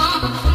[0.00, 0.47] Oh,